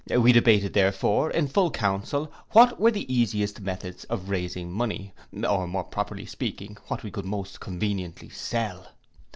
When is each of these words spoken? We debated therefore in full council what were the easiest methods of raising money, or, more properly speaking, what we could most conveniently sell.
We 0.09 0.31
debated 0.31 0.73
therefore 0.73 1.29
in 1.29 1.47
full 1.47 1.69
council 1.69 2.33
what 2.53 2.79
were 2.79 2.89
the 2.89 3.13
easiest 3.13 3.61
methods 3.61 4.03
of 4.05 4.31
raising 4.31 4.71
money, 4.71 5.13
or, 5.47 5.67
more 5.67 5.83
properly 5.83 6.25
speaking, 6.25 6.75
what 6.87 7.03
we 7.03 7.11
could 7.11 7.23
most 7.25 7.59
conveniently 7.59 8.29
sell. 8.29 8.87